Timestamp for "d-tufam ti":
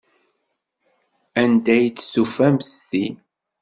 1.89-3.05